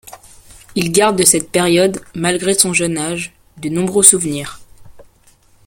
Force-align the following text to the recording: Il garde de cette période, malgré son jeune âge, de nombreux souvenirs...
Il 0.73 0.91
garde 0.91 1.15
de 1.15 1.23
cette 1.23 1.51
période, 1.51 2.01
malgré 2.15 2.55
son 2.55 2.73
jeune 2.73 2.97
âge, 2.97 3.33
de 3.57 3.69
nombreux 3.69 4.01
souvenirs... 4.01 4.59